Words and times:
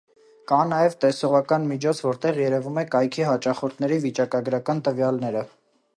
Կա 0.51 0.61
նաև 0.69 0.95
տեսողական 1.05 1.67
միջոց, 1.73 2.01
որտեղ 2.07 2.41
երևում 2.43 2.81
է 2.83 2.85
կայքի 2.97 3.27
հաճախորդների 3.29 4.01
վիճակագրական 4.07 4.83
տվյալները։ 4.89 5.49